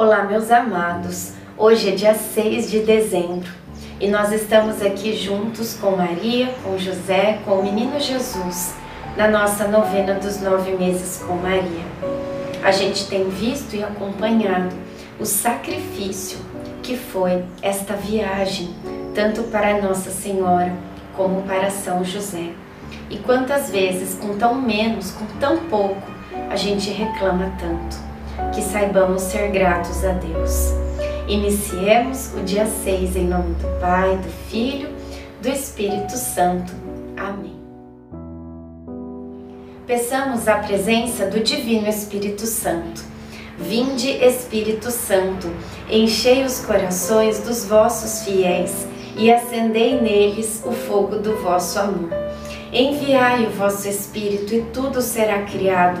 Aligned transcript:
Olá, 0.00 0.24
meus 0.24 0.50
amados. 0.50 1.32
Hoje 1.58 1.90
é 1.90 1.92
dia 1.92 2.14
6 2.14 2.70
de 2.70 2.80
dezembro 2.80 3.50
e 4.00 4.08
nós 4.08 4.32
estamos 4.32 4.80
aqui 4.80 5.14
juntos 5.14 5.74
com 5.74 5.90
Maria, 5.90 6.54
com 6.64 6.78
José, 6.78 7.38
com 7.44 7.56
o 7.56 7.62
menino 7.62 8.00
Jesus, 8.00 8.72
na 9.14 9.28
nossa 9.28 9.68
novena 9.68 10.14
dos 10.14 10.40
nove 10.40 10.70
meses 10.70 11.22
com 11.22 11.34
Maria. 11.34 11.84
A 12.64 12.70
gente 12.70 13.08
tem 13.08 13.28
visto 13.28 13.76
e 13.76 13.84
acompanhado 13.84 14.74
o 15.20 15.26
sacrifício 15.26 16.38
que 16.82 16.96
foi 16.96 17.44
esta 17.60 17.92
viagem, 17.92 18.74
tanto 19.14 19.42
para 19.50 19.82
Nossa 19.82 20.10
Senhora 20.10 20.72
como 21.14 21.42
para 21.42 21.70
São 21.70 22.02
José. 22.02 22.52
E 23.10 23.18
quantas 23.18 23.68
vezes, 23.68 24.14
com 24.14 24.38
tão 24.38 24.54
menos, 24.54 25.10
com 25.10 25.26
tão 25.38 25.58
pouco, 25.66 26.10
a 26.48 26.56
gente 26.56 26.88
reclama 26.88 27.52
tanto 27.60 28.09
que 28.52 28.62
saibamos 28.62 29.22
ser 29.22 29.50
gratos 29.50 30.04
a 30.04 30.12
Deus. 30.12 30.72
Iniciemos 31.28 32.32
o 32.34 32.42
dia 32.42 32.66
6 32.66 33.16
em 33.16 33.26
nome 33.26 33.54
do 33.54 33.80
Pai, 33.80 34.16
do 34.16 34.28
Filho, 34.48 34.90
do 35.40 35.48
Espírito 35.48 36.16
Santo. 36.16 36.72
Amém. 37.16 37.58
Peçamos 39.86 40.48
a 40.48 40.56
presença 40.56 41.26
do 41.26 41.40
Divino 41.40 41.88
Espírito 41.88 42.46
Santo. 42.46 43.02
Vinde, 43.58 44.08
Espírito 44.08 44.90
Santo, 44.90 45.48
enchei 45.88 46.44
os 46.44 46.60
corações 46.64 47.40
dos 47.40 47.66
vossos 47.66 48.24
fiéis 48.24 48.86
e 49.16 49.30
acendei 49.30 50.00
neles 50.00 50.62
o 50.64 50.72
fogo 50.72 51.16
do 51.16 51.36
vosso 51.36 51.78
amor. 51.78 52.08
Enviai 52.72 53.46
o 53.46 53.50
vosso 53.50 53.86
Espírito 53.86 54.54
e 54.54 54.62
tudo 54.72 55.02
será 55.02 55.42
criado 55.42 56.00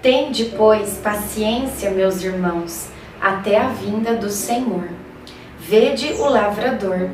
Tende, 0.00 0.44
pois, 0.56 0.98
paciência, 0.98 1.90
meus 1.90 2.22
irmãos, 2.22 2.88
até 3.20 3.58
a 3.58 3.68
vinda 3.68 4.14
do 4.14 4.30
Senhor. 4.30 4.88
Vede 5.58 6.12
o 6.12 6.28
lavrador. 6.28 7.10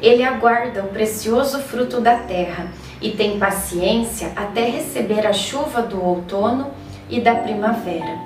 Ele 0.00 0.22
aguarda 0.22 0.84
o 0.84 0.88
precioso 0.88 1.58
fruto 1.58 2.00
da 2.00 2.18
terra 2.18 2.68
e 3.02 3.10
tem 3.10 3.36
paciência 3.36 4.32
até 4.36 4.64
receber 4.66 5.26
a 5.26 5.32
chuva 5.32 5.82
do 5.82 6.00
outono 6.02 6.70
e 7.08 7.20
da 7.20 7.34
primavera. 7.34 8.16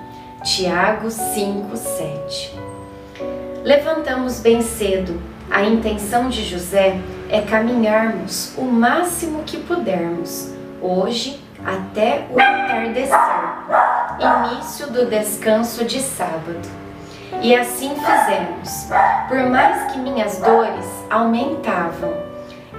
Tiago 0.45 1.11
5, 1.11 1.75
7. 1.75 2.55
Levantamos 3.65 4.39
bem 4.39 4.61
cedo. 4.61 5.19
A 5.51 5.63
intenção 5.63 6.29
de 6.29 6.45
José 6.45 6.99
é 7.31 7.41
caminharmos 7.41 8.53
o 8.59 8.65
máximo 8.65 9.45
que 9.45 9.57
pudermos, 9.57 10.53
hoje 10.83 11.41
até 11.65 12.27
o 12.31 12.41
entardecer, 12.41 13.19
início 14.21 14.87
do 14.89 15.07
descanso 15.07 15.85
de 15.85 16.01
sábado. 16.01 16.61
E 17.41 17.55
assim 17.55 17.95
fizemos. 17.95 18.89
Por 19.29 19.51
mais 19.51 19.93
que 19.93 19.99
minhas 19.99 20.39
dores 20.39 20.87
aumentavam, 21.11 22.13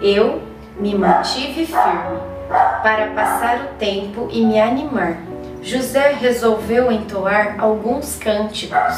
eu 0.02 0.42
me 0.80 0.96
mantive 0.96 1.66
firme 1.66 2.20
para 2.84 3.08
passar 3.16 3.62
o 3.62 3.68
tempo 3.80 4.28
e 4.32 4.46
me 4.46 4.60
animar. 4.60 5.18
José 5.62 6.16
resolveu 6.20 6.92
entoar 6.92 7.56
alguns 7.60 8.16
cânticos. 8.18 8.96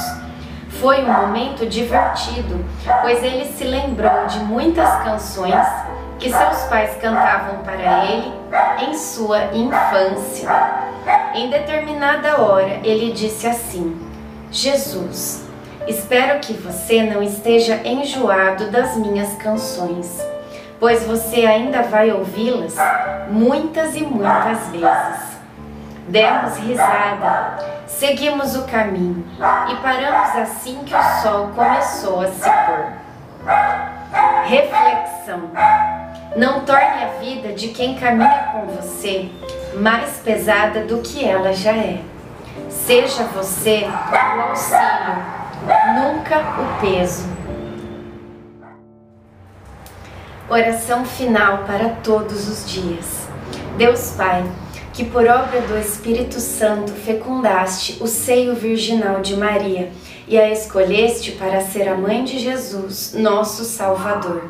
Foi 0.82 1.02
um 1.04 1.12
momento 1.12 1.66
divertido, 1.66 2.64
pois 3.02 3.24
ele 3.24 3.46
se 3.46 3.64
lembrou 3.64 4.28
de 4.28 4.40
muitas 4.40 5.04
canções 5.04 5.66
que 6.20 6.30
seus 6.30 6.64
pais 6.64 6.96
cantavam 6.98 7.64
para 7.64 8.06
ele 8.06 8.37
em 8.80 8.94
sua 8.94 9.46
infância. 9.54 10.50
Em 11.34 11.50
determinada 11.50 12.42
hora, 12.42 12.80
ele 12.84 13.12
disse 13.12 13.48
assim: 13.48 14.00
Jesus, 14.52 15.46
espero 15.88 16.40
que 16.40 16.54
você 16.54 17.04
não 17.04 17.22
esteja 17.22 17.82
enjoado 17.86 18.72
das 18.72 18.96
minhas 18.98 19.34
canções, 19.36 20.22
pois 20.80 21.06
você 21.06 21.46
ainda 21.46 21.84
vai 21.84 22.12
ouvi-las 22.12 22.76
muitas 23.30 23.96
e 23.96 24.04
muitas 24.04 24.68
vezes. 24.70 25.38
Demos 26.10 26.58
risada, 26.58 27.58
seguimos 27.86 28.56
o 28.56 28.64
caminho 28.64 29.26
e 29.70 29.76
paramos 29.78 30.36
assim 30.38 30.82
que 30.86 30.96
o 30.96 31.04
sol 31.22 31.50
começou 31.54 32.22
a 32.22 32.28
se 32.28 32.50
pôr. 32.50 33.08
Reflexão 34.46 35.50
não 36.36 36.66
torne 36.66 37.04
a 37.04 37.20
vida 37.20 37.54
de 37.54 37.70
quem 37.70 37.96
caminha 37.96 38.50
com 38.52 38.68
você 38.68 39.30
mais 39.78 40.18
pesada 40.18 40.82
do 40.82 41.02
que 41.02 41.24
ela 41.24 41.54
já 41.54 41.76
é. 41.76 42.02
Seja 42.70 43.24
você 43.24 43.86
o 43.86 44.42
auxílio, 44.42 45.24
nunca 45.96 46.40
o 46.40 46.82
peso. 46.82 47.28
Oração 50.50 51.06
final 51.06 51.66
para 51.66 51.90
todos 52.04 52.48
os 52.48 52.70
dias. 52.70 53.28
Deus 53.78 54.12
Pai, 54.12 54.44
que 54.94 55.06
por 55.06 55.28
obra 55.28 55.62
do 55.62 55.78
Espírito 55.78 56.40
Santo 56.40 56.92
fecundaste 56.92 57.98
o 58.02 58.08
seio 58.08 58.56
virginal 58.56 59.22
de 59.22 59.36
Maria 59.36 59.92
e 60.28 60.40
a 60.40 60.50
escolheste 60.50 61.34
para 61.34 61.62
ser 61.62 61.88
a 61.88 61.96
mãe 61.96 62.24
de 62.24 62.40
Jesus, 62.40 63.14
nosso 63.14 63.64
Salvador. 63.64 64.50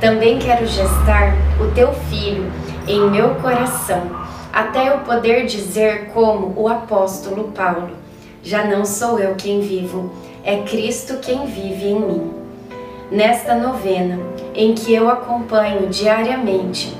também 0.00 0.38
quero 0.38 0.66
gestar 0.66 1.34
o 1.60 1.72
teu 1.74 1.92
filho 1.92 2.50
em 2.86 3.10
meu 3.10 3.36
coração, 3.36 4.02
até 4.52 4.88
eu 4.90 4.98
poder 4.98 5.46
dizer, 5.46 6.10
como 6.12 6.52
o 6.56 6.68
apóstolo 6.68 7.52
Paulo: 7.52 7.90
Já 8.42 8.64
não 8.64 8.84
sou 8.84 9.18
eu 9.18 9.34
quem 9.34 9.60
vivo, 9.60 10.12
é 10.44 10.58
Cristo 10.62 11.18
quem 11.18 11.46
vive 11.46 11.88
em 11.88 12.00
mim. 12.00 12.32
Nesta 13.10 13.54
novena, 13.54 14.18
em 14.54 14.74
que 14.74 14.92
eu 14.92 15.08
acompanho 15.08 15.88
diariamente 15.88 16.96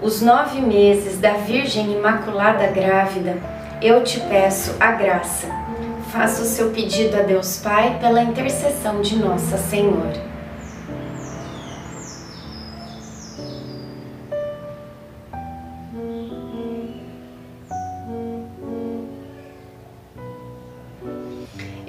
os 0.00 0.22
nove 0.22 0.60
meses 0.60 1.18
da 1.18 1.32
Virgem 1.32 1.92
Imaculada 1.92 2.66
Grávida, 2.68 3.36
eu 3.82 4.02
te 4.02 4.20
peço 4.20 4.74
a 4.80 4.92
graça. 4.92 5.46
Faça 6.10 6.42
o 6.42 6.46
seu 6.46 6.70
pedido 6.70 7.16
a 7.18 7.22
Deus 7.22 7.58
Pai 7.58 7.98
pela 8.00 8.22
intercessão 8.22 9.00
de 9.00 9.16
Nossa 9.16 9.58
Senhora. 9.58 10.29